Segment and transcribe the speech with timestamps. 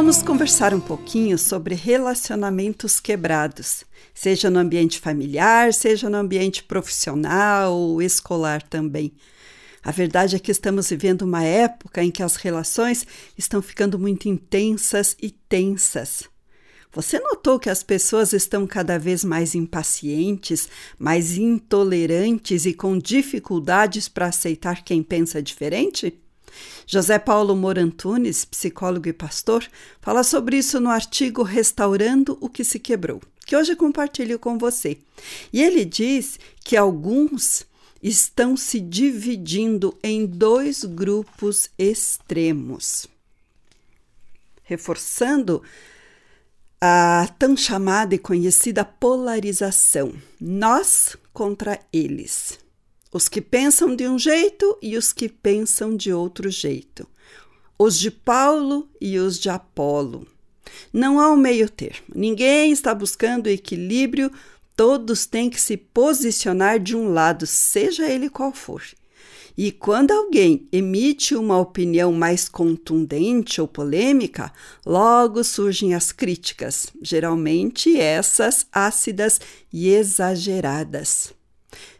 [0.00, 7.74] Vamos conversar um pouquinho sobre relacionamentos quebrados, seja no ambiente familiar, seja no ambiente profissional
[7.74, 9.12] ou escolar também.
[9.84, 14.26] A verdade é que estamos vivendo uma época em que as relações estão ficando muito
[14.26, 16.24] intensas e tensas.
[16.94, 20.66] Você notou que as pessoas estão cada vez mais impacientes,
[20.98, 26.18] mais intolerantes e com dificuldades para aceitar quem pensa diferente?
[26.86, 29.66] José Paulo Morantunes, psicólogo e pastor,
[30.00, 34.98] fala sobre isso no artigo Restaurando o que se quebrou, que hoje compartilho com você.
[35.52, 37.66] E ele diz que alguns
[38.02, 43.06] estão se dividindo em dois grupos extremos,
[44.62, 45.62] reforçando
[46.80, 52.58] a tão chamada e conhecida polarização, nós contra eles.
[53.12, 57.08] Os que pensam de um jeito e os que pensam de outro jeito.
[57.76, 60.26] Os de Paulo e os de Apolo.
[60.92, 62.06] Não há um meio termo.
[62.14, 64.30] Ninguém está buscando equilíbrio,
[64.76, 68.82] todos têm que se posicionar de um lado, seja ele qual for.
[69.56, 74.52] E quando alguém emite uma opinião mais contundente ou polêmica,
[74.86, 79.40] logo surgem as críticas, geralmente essas ácidas
[79.72, 81.34] e exageradas.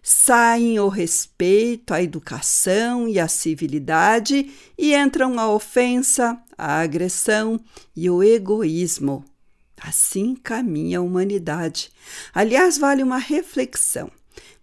[0.03, 7.61] Saem o respeito, a educação e a civilidade e entram a ofensa, a agressão
[7.95, 9.25] e o egoísmo.
[9.81, 11.91] Assim caminha a humanidade.
[12.35, 14.11] Aliás, vale uma reflexão.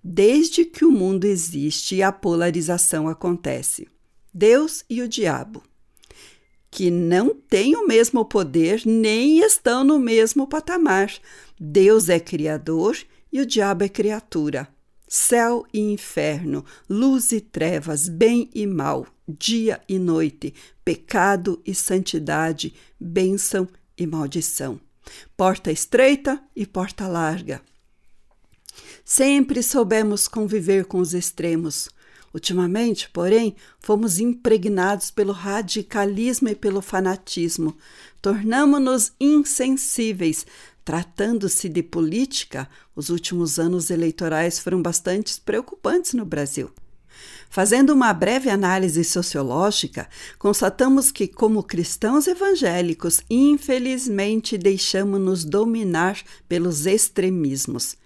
[0.04, 3.88] Desde que o mundo existe, a polarização acontece.
[4.34, 5.64] Deus e o diabo,
[6.70, 11.12] que não têm o mesmo poder nem estão no mesmo patamar.
[11.60, 12.96] Deus é criador
[13.32, 14.68] e o diabo é criatura.
[15.08, 20.54] Céu e inferno, luz e trevas, bem e mal, dia e noite,
[20.84, 23.68] pecado e santidade, bênção
[23.98, 24.80] e maldição.
[25.38, 27.62] Porta estreita e porta larga.
[29.06, 31.90] Sempre soubemos conviver com os extremos.
[32.34, 37.78] Ultimamente, porém, fomos impregnados pelo radicalismo e pelo fanatismo.
[38.22, 40.46] Tornamo-nos insensíveis.
[40.88, 46.72] Tratando-se de política, os últimos anos eleitorais foram bastante preocupantes no Brasil.
[47.50, 50.08] Fazendo uma breve análise sociológica,
[50.40, 57.98] constatamos que, como cristãos evangélicos, infelizmente deixamos-nos dominar pelos extremismos.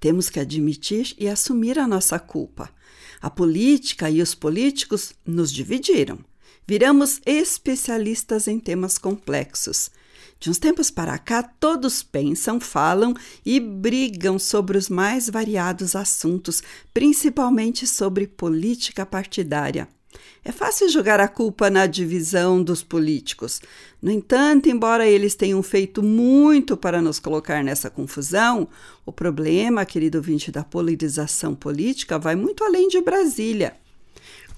[0.00, 2.70] Temos que admitir e assumir a nossa culpa.
[3.20, 6.18] A política e os políticos nos dividiram.
[6.66, 9.90] Viramos especialistas em temas complexos.
[10.40, 13.14] De uns tempos para cá, todos pensam, falam
[13.44, 16.62] e brigam sobre os mais variados assuntos,
[16.94, 19.86] principalmente sobre política partidária.
[20.42, 23.60] É fácil jogar a culpa na divisão dos políticos.
[24.00, 28.66] No entanto, embora eles tenham feito muito para nos colocar nessa confusão,
[29.04, 33.76] o problema, querido ouvinte, da polarização política vai muito além de Brasília.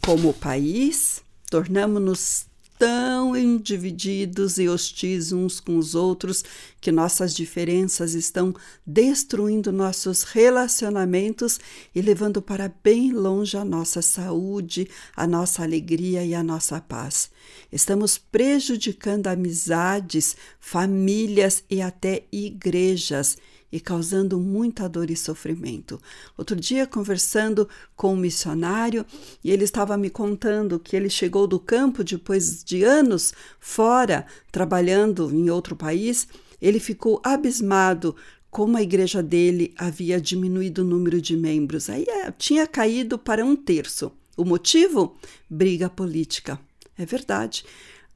[0.01, 2.47] Como país, tornamos-nos
[2.83, 6.45] tão divididos e hostis uns com os outros
[6.81, 8.53] que nossas diferenças estão
[8.85, 11.61] destruindo nossos relacionamentos
[11.95, 17.31] e levando para bem longe a nossa saúde, a nossa alegria e a nossa paz.
[17.71, 23.37] Estamos prejudicando amizades, famílias e até igrejas
[23.73, 25.99] e causando muita dor e sofrimento.
[26.37, 27.67] Outro dia, conversando
[27.97, 29.07] com um missionário,
[29.43, 35.35] e ele estava me contando que ele chegou do campo depois de anos fora, trabalhando
[35.35, 36.29] em outro país,
[36.61, 38.15] ele ficou abismado
[38.51, 41.89] como a igreja dele havia diminuído o número de membros.
[41.89, 44.13] Aí é, tinha caído para um terço.
[44.37, 45.17] O motivo?
[45.49, 46.61] Briga política.
[46.99, 47.65] É verdade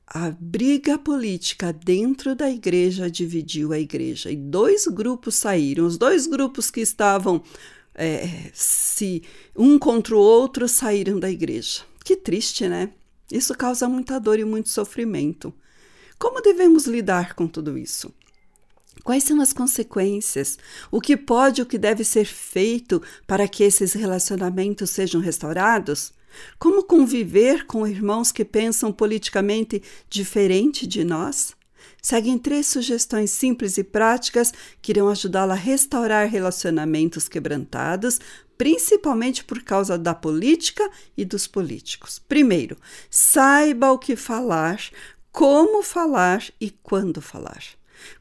[0.07, 5.85] a briga política dentro da igreja dividiu a igreja e dois grupos saíram.
[5.85, 7.43] Os dois grupos que estavam
[7.95, 9.23] é, se
[9.57, 11.83] um contra o outro saíram da igreja.
[12.05, 12.91] Que triste, né?
[13.33, 15.53] Isso causa muita dor e muito sofrimento.
[16.19, 18.15] Como devemos lidar com tudo isso?
[19.03, 20.57] Quais são as consequências?
[20.91, 26.15] O que pode e o que deve ser feito para que esses relacionamentos sejam restaurados?
[26.59, 31.55] Como conviver com irmãos que pensam politicamente diferente de nós?
[32.01, 38.21] Seguem três sugestões simples e práticas que irão ajudá-la a restaurar relacionamentos quebrantados,
[38.57, 42.19] principalmente por causa da política e dos políticos.
[42.19, 42.77] Primeiro,
[43.11, 44.81] saiba o que falar,
[45.33, 47.63] como falar e quando falar.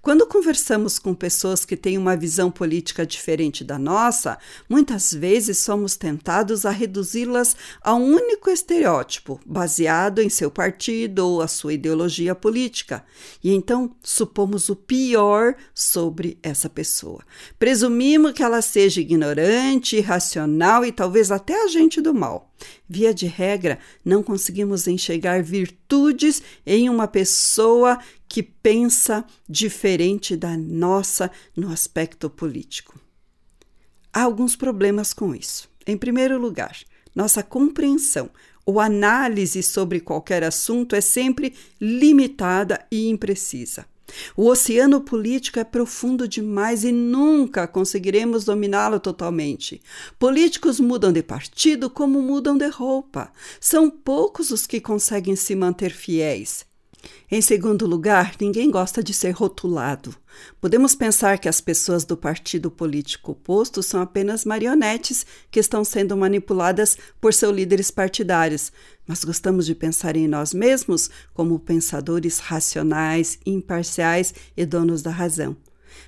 [0.01, 4.37] Quando conversamos com pessoas que têm uma visão política diferente da nossa,
[4.69, 11.41] muitas vezes somos tentados a reduzi-las a um único estereótipo, baseado em seu partido ou
[11.41, 13.03] a sua ideologia política,
[13.43, 17.21] e então supomos o pior sobre essa pessoa.
[17.57, 22.51] Presumimos que ela seja ignorante, irracional e talvez até agente do mal.
[22.87, 31.31] Via de regra, não conseguimos enxergar virtudes em uma pessoa que pensa diferente da nossa
[31.55, 32.99] no aspecto político.
[34.13, 35.69] Há alguns problemas com isso.
[35.85, 36.77] Em primeiro lugar,
[37.13, 38.29] nossa compreensão
[38.65, 43.85] ou análise sobre qualquer assunto é sempre limitada e imprecisa.
[44.35, 49.81] O oceano político é profundo demais e nunca conseguiremos dominá-lo totalmente.
[50.19, 53.31] Políticos mudam de partido como mudam de roupa.
[53.59, 56.65] São poucos os que conseguem se manter fiéis.
[57.29, 60.15] Em segundo lugar, ninguém gosta de ser rotulado.
[60.61, 66.15] Podemos pensar que as pessoas do partido político oposto são apenas marionetes que estão sendo
[66.15, 68.71] manipuladas por seus líderes partidários,
[69.07, 75.55] mas gostamos de pensar em nós mesmos como pensadores racionais, imparciais e donos da razão.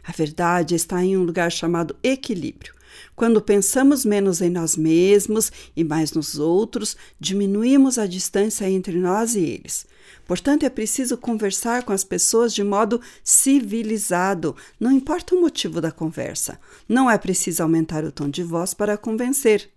[0.03, 2.76] A verdade está em um lugar chamado equilíbrio.
[3.15, 9.35] Quando pensamos menos em nós mesmos e mais nos outros, diminuímos a distância entre nós
[9.35, 9.85] e eles.
[10.25, 15.91] Portanto, é preciso conversar com as pessoas de modo civilizado, não importa o motivo da
[15.91, 16.59] conversa.
[16.87, 19.69] Não é preciso aumentar o tom de voz para convencer.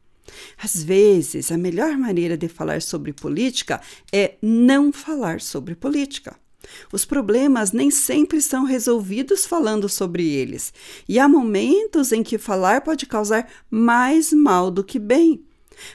[0.63, 3.81] Às vezes, a melhor maneira de falar sobre política
[4.13, 6.37] é não falar sobre política.
[6.93, 10.73] Os problemas nem sempre são resolvidos falando sobre eles,
[11.09, 15.45] e há momentos em que falar pode causar mais mal do que bem.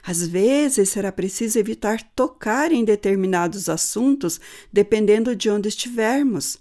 [0.04, 4.40] Às vezes será preciso evitar tocar em determinados assuntos,
[4.72, 6.58] dependendo de onde estivermos.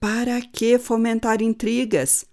[0.00, 2.24] Para que fomentar intrigas?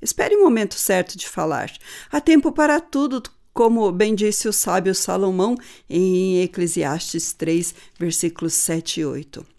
[0.00, 1.72] Espere o momento certo de falar.
[2.10, 3.22] Há tempo para tudo,
[3.54, 5.56] como bem disse o sábio Salomão
[5.88, 9.51] em Eclesiastes 3, versículos 7 e 8.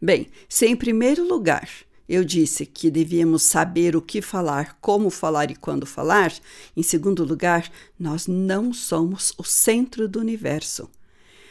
[0.00, 1.68] Bem, se em primeiro lugar
[2.08, 6.32] eu disse que devíamos saber o que falar, como falar e quando falar,
[6.76, 10.90] em segundo lugar, nós não somos o centro do universo.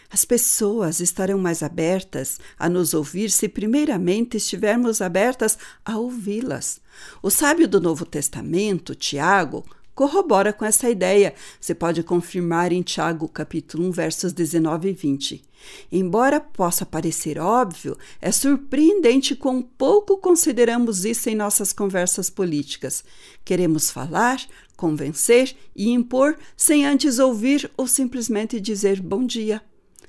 [0.10, 6.82] As pessoas estarão mais abertas a nos ouvir se, primeiramente, estivermos abertas a ouvi-las.
[7.22, 9.64] O sábio do Novo Testamento, Tiago,
[10.00, 11.34] corrobora com essa ideia.
[11.60, 15.44] Você pode confirmar em Tiago, capítulo 1, versos 19 e 20.
[15.92, 23.04] Embora possa parecer óbvio, é surpreendente quão pouco consideramos isso em nossas conversas políticas.
[23.44, 24.40] Queremos falar,
[24.78, 29.62] convencer e impor sem antes ouvir ou simplesmente dizer bom dia.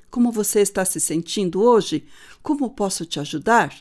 [0.09, 2.05] Como você está se sentindo hoje?
[2.41, 3.75] Como posso te ajudar?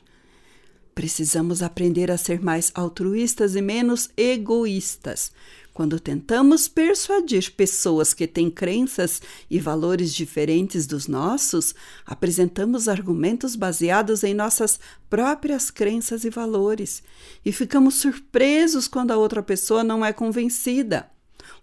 [0.92, 5.32] Precisamos aprender a ser mais altruístas e menos egoístas.
[5.80, 14.22] Quando tentamos persuadir pessoas que têm crenças e valores diferentes dos nossos, apresentamos argumentos baseados
[14.22, 17.02] em nossas próprias crenças e valores
[17.42, 21.10] e ficamos surpresos quando a outra pessoa não é convencida.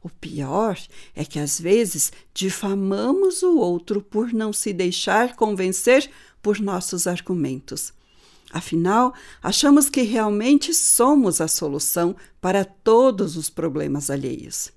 [0.02, 0.80] O pior
[1.16, 6.10] é que às vezes difamamos o outro por não se deixar convencer
[6.42, 7.94] por nossos argumentos.
[8.52, 9.14] Afinal,
[9.44, 14.72] achamos que realmente somos a solução para todos os problemas alheios.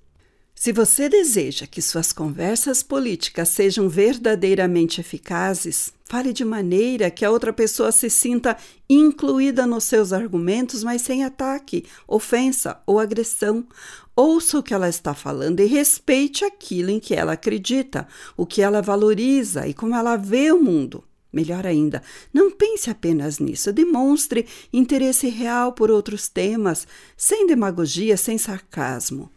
[0.54, 7.30] Se você deseja que suas conversas políticas sejam verdadeiramente eficazes, fale de maneira que a
[7.30, 13.66] outra pessoa se sinta incluída nos seus argumentos, mas sem ataque, ofensa ou agressão.
[14.14, 18.60] Ouça o que ela está falando e respeite aquilo em que ela acredita, o que
[18.60, 21.02] ela valoriza e como ela vê o mundo.
[21.32, 28.36] Melhor ainda, não pense apenas nisso, demonstre interesse real por outros temas, sem demagogia, sem
[28.36, 29.30] sarcasmo.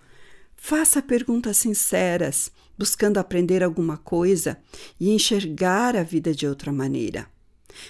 [0.56, 4.58] Faça perguntas sinceras, buscando aprender alguma coisa
[5.00, 7.28] e enxergar a vida de outra maneira.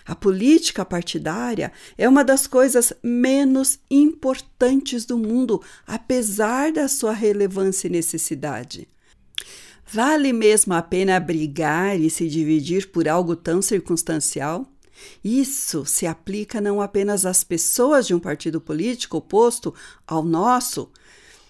[0.06, 7.88] A política partidária é uma das coisas menos importantes do mundo, apesar da sua relevância
[7.88, 8.88] e necessidade.
[9.94, 14.66] Vale mesmo a pena brigar e se dividir por algo tão circunstancial?
[15.24, 19.72] Isso se aplica não apenas às pessoas de um partido político oposto
[20.08, 20.90] ao nosso,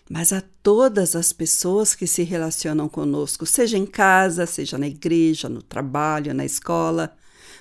[0.09, 5.47] mas a todas as pessoas que se relacionam conosco, seja em casa, seja na igreja,
[5.47, 7.15] no trabalho, na escola.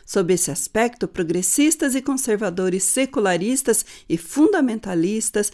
[0.04, 5.52] Sob esse aspecto, progressistas e conservadores secularistas e fundamentalistas,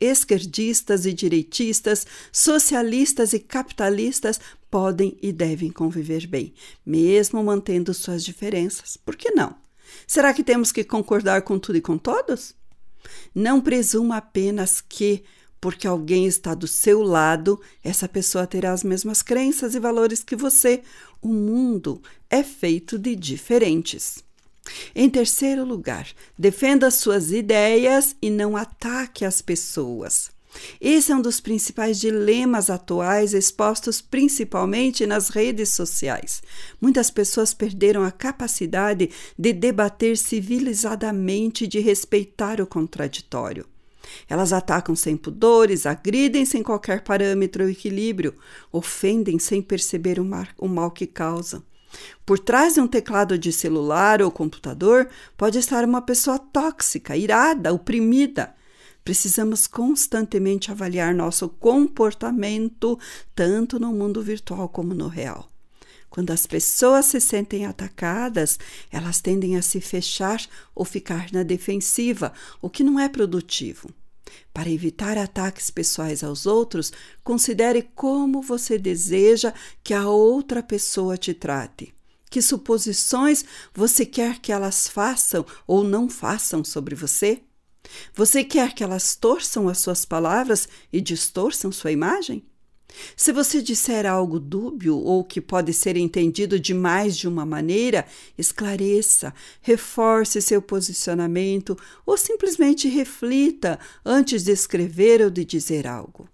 [0.00, 6.52] esquerdistas e direitistas, socialistas e capitalistas podem e devem conviver bem,
[6.84, 8.96] mesmo mantendo suas diferenças.
[8.96, 9.54] Por que não?
[10.06, 12.54] Será que temos que concordar com tudo e com todos?
[13.34, 15.24] Não presuma apenas que
[15.60, 20.36] porque alguém está do seu lado, essa pessoa terá as mesmas crenças e valores que
[20.36, 20.82] você.
[21.20, 24.24] O mundo é feito de diferentes.
[24.94, 26.08] Em terceiro lugar,
[26.38, 30.30] defenda suas ideias e não ataque as pessoas.
[30.80, 36.42] Esse é um dos principais dilemas atuais expostos principalmente nas redes sociais.
[36.80, 43.66] Muitas pessoas perderam a capacidade de debater civilizadamente e de respeitar o contraditório.
[44.28, 48.34] Elas atacam sem pudores, agridem sem qualquer parâmetro ou equilíbrio,
[48.72, 51.62] ofendem sem perceber o, mar, o mal que causam.
[52.24, 57.72] Por trás de um teclado de celular ou computador pode estar uma pessoa tóxica, irada,
[57.72, 58.54] oprimida.
[59.04, 62.98] Precisamos constantemente avaliar nosso comportamento,
[63.34, 65.48] tanto no mundo virtual como no real.
[66.16, 68.58] Quando as pessoas se sentem atacadas,
[68.90, 70.40] elas tendem a se fechar
[70.74, 72.32] ou ficar na defensiva,
[72.62, 73.90] o que não é produtivo.
[74.50, 76.90] Para evitar ataques pessoais aos outros,
[77.22, 79.52] considere como você deseja
[79.84, 81.92] que a outra pessoa te trate.
[82.30, 83.44] Que suposições
[83.74, 87.42] você quer que elas façam ou não façam sobre você?
[88.14, 92.42] Você quer que elas torçam as suas palavras e distorçam sua imagem?
[93.16, 98.06] Se você disser algo dúbio ou que pode ser entendido de mais de uma maneira,
[98.38, 106.28] esclareça, reforce seu posicionamento ou simplesmente reflita antes de escrever ou de dizer algo.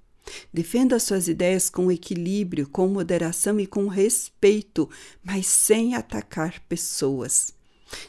[0.52, 4.88] Defenda suas ideias com equilíbrio, com moderação e com respeito,
[5.22, 7.52] mas sem atacar pessoas.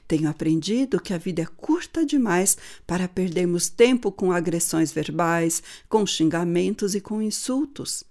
[0.08, 2.58] Tenho aprendido que a vida é curta demais
[2.88, 8.04] para perdermos tempo com agressões verbais, com xingamentos e com insultos.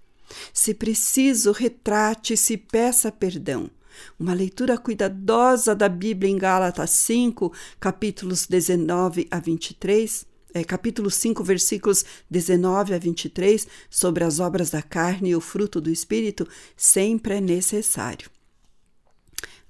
[0.52, 3.70] Se preciso, retrate-se e peça perdão.
[4.18, 11.42] Uma leitura cuidadosa da Bíblia em Gálatas 5, capítulos 19 a 23, é, capítulo 5,
[11.42, 16.46] versículos 19 a 23, sobre as obras da carne e o fruto do Espírito,
[16.76, 18.30] sempre é necessário.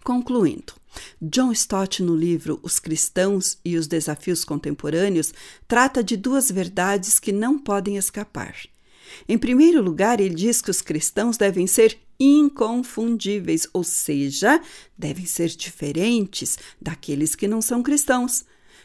[0.03, 0.75] Concluindo,
[1.21, 5.33] John Stott, no livro Os Cristãos e os Desafios Contemporâneos,
[5.69, 8.57] trata de duas verdades que não podem escapar.
[9.29, 14.61] Em primeiro lugar, ele diz que os cristãos devem ser inconfundíveis, ou seja,
[14.97, 18.45] devem ser diferentes daqueles que não são cristãos.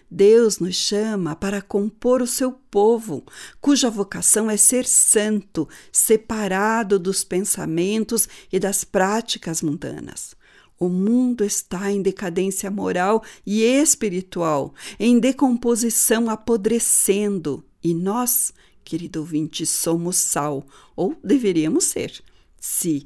[0.09, 3.25] Deus nos chama para compor o seu povo,
[3.59, 10.33] cuja vocação é ser santo, separado dos pensamentos e das práticas mundanas.
[10.79, 18.53] O mundo está em decadência moral e espiritual, em decomposição, apodrecendo, e nós
[18.87, 20.65] querido ouvinte, somos sal,
[20.95, 22.23] ou deveríamos ser.
[22.57, 23.05] Se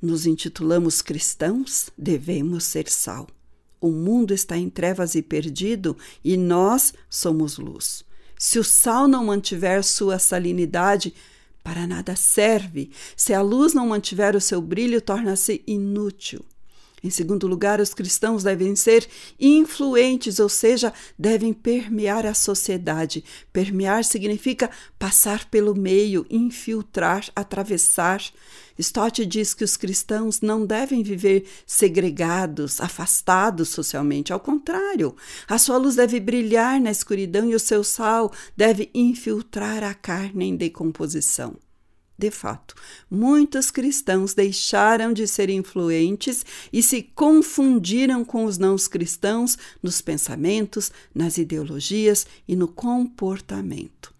[0.00, 3.28] nos intitulamos cristãos, devemos ser sal.
[3.78, 8.02] O mundo está em trevas e perdido, e nós somos luz.
[8.38, 11.12] Se o sal não mantiver sua salinidade,
[11.62, 12.90] para nada serve.
[13.14, 16.42] Se a luz não mantiver o seu brilho, torna-se inútil.
[17.02, 19.06] Em segundo lugar, os cristãos devem ser
[19.38, 23.24] influentes, ou seja, devem permear a sociedade.
[23.52, 28.22] Permear significa passar pelo meio, infiltrar, atravessar.
[28.78, 34.32] Stott diz que os cristãos não devem viver segregados, afastados socialmente.
[34.32, 35.14] Ao contrário,
[35.48, 40.46] a sua luz deve brilhar na escuridão e o seu sal deve infiltrar a carne
[40.46, 41.56] em decomposição.
[42.18, 42.74] De fato,
[43.08, 50.90] muitos cristãos deixaram de ser influentes e se confundiram com os não cristãos nos pensamentos,
[51.14, 54.12] nas ideologias e no comportamento.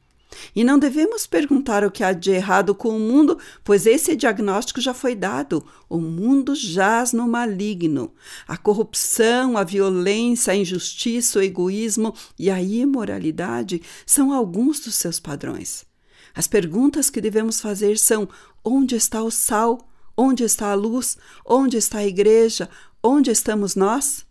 [0.54, 4.80] E não devemos perguntar o que há de errado com o mundo, pois esse diagnóstico
[4.80, 5.66] já foi dado.
[5.88, 8.12] O mundo jaz no maligno.
[8.46, 15.18] A corrupção, a violência, a injustiça, o egoísmo e a imoralidade são alguns dos seus
[15.18, 15.87] padrões.
[16.34, 18.28] As perguntas que devemos fazer são:
[18.64, 19.88] onde está o sal?
[20.16, 21.16] Onde está a luz?
[21.46, 22.68] Onde está a igreja?
[23.02, 24.26] Onde estamos nós?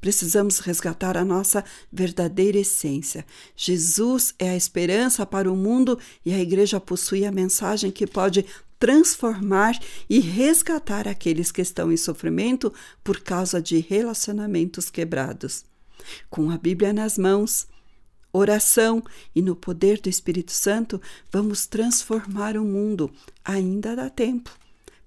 [0.00, 3.26] Precisamos resgatar a nossa verdadeira essência.
[3.56, 8.46] Jesus é a esperança para o mundo e a igreja possui a mensagem que pode
[8.78, 9.76] transformar
[10.08, 15.64] e resgatar aqueles que estão em sofrimento por causa de relacionamentos quebrados.
[16.30, 17.66] Com a Bíblia nas mãos,
[18.36, 19.02] oração
[19.34, 21.00] e no poder do Espírito Santo,
[21.30, 23.10] vamos transformar o mundo.
[23.44, 24.50] Ainda dá tempo.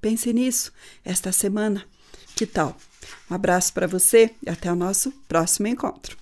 [0.01, 0.71] Pense nisso
[1.03, 1.85] esta semana.
[2.35, 2.77] Que tal?
[3.29, 6.19] Um abraço para você e até o nosso próximo encontro.